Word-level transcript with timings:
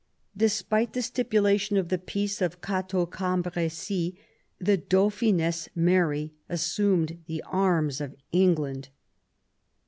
Despite 0.35 0.93
the 0.93 1.03
stipulation 1.03 1.77
of 1.77 1.89
the 1.89 1.99
peace 1.99 2.41
of 2.41 2.59
Cateau 2.59 3.05
Cambresis, 3.05 4.13
the 4.57 4.75
Dauphiness 4.75 5.69
Mary 5.75 6.33
assumed 6.49 7.21
the 7.27 7.43
arms 7.45 8.01
of 8.01 8.15
England. 8.31 8.89